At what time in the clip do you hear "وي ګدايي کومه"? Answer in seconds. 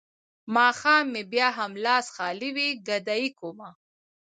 2.55-3.69